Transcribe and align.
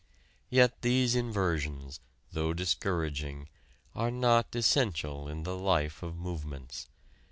Yet 0.49 0.81
these 0.81 1.13
inversions, 1.13 1.99
though 2.31 2.53
discouraging, 2.55 3.49
are 3.93 4.09
not 4.09 4.55
essential 4.55 5.27
in 5.29 5.43
the 5.43 5.55
life 5.55 6.01
of 6.01 6.15
movements. 6.15 6.87